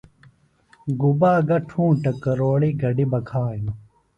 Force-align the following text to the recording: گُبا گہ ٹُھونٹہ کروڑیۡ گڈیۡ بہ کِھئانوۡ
گُبا 0.99 1.33
گہ 1.47 1.57
ٹُھونٹہ 1.67 2.11
کروڑیۡ 2.21 2.77
گڈیۡ 2.81 3.09
بہ 3.11 3.19
کِھئانوۡ 3.29 3.77